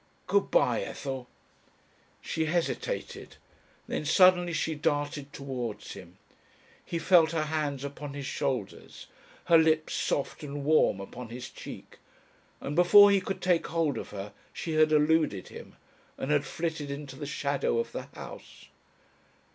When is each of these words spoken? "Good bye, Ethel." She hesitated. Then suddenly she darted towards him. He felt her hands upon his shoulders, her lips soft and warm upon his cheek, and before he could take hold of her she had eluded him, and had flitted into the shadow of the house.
"Good 0.25 0.49
bye, 0.49 0.81
Ethel." 0.81 1.27
She 2.21 2.45
hesitated. 2.45 3.35
Then 3.87 4.03
suddenly 4.03 4.51
she 4.51 4.73
darted 4.73 5.31
towards 5.31 5.91
him. 5.93 6.17
He 6.83 6.97
felt 6.97 7.33
her 7.33 7.43
hands 7.43 7.83
upon 7.83 8.15
his 8.15 8.25
shoulders, 8.25 9.05
her 9.45 9.59
lips 9.59 9.93
soft 9.93 10.41
and 10.41 10.65
warm 10.65 10.99
upon 10.99 11.29
his 11.29 11.51
cheek, 11.51 11.99
and 12.59 12.75
before 12.75 13.11
he 13.11 13.21
could 13.21 13.43
take 13.43 13.67
hold 13.67 13.95
of 13.95 14.09
her 14.09 14.33
she 14.51 14.71
had 14.73 14.91
eluded 14.91 15.49
him, 15.49 15.75
and 16.17 16.31
had 16.31 16.45
flitted 16.45 16.89
into 16.89 17.15
the 17.15 17.27
shadow 17.27 17.77
of 17.77 17.91
the 17.91 18.07
house. 18.15 18.69